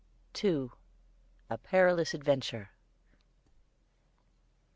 [0.33, 0.71] _II.
[1.47, 2.71] A PERILOUS ADVENTURE.